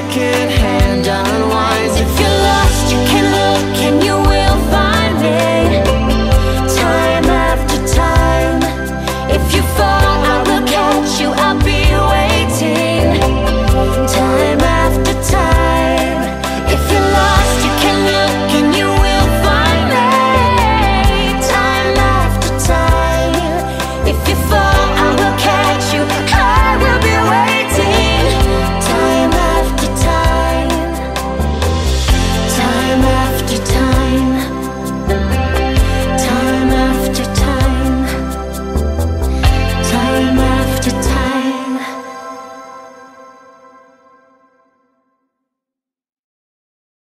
[0.00, 1.06] second hand.
[1.08, 1.49] I